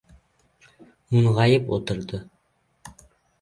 [1.17, 2.23] Mung‘ayib o‘tirdi.